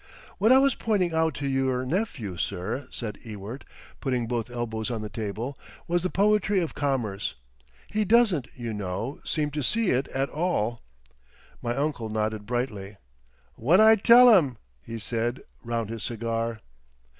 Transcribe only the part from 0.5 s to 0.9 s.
I was